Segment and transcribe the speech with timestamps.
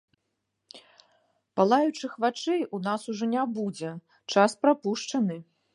[1.61, 3.89] Палаючых вачэй у нас ужо не будзе,
[4.35, 5.37] час прапушчаны.